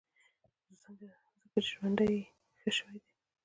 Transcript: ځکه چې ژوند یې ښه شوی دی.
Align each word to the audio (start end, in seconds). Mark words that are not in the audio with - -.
ځکه 0.81 1.09
چې 1.53 1.59
ژوند 1.69 1.99
یې 2.11 2.17
ښه 2.59 2.69
شوی 2.77 2.97
دی. 3.03 3.13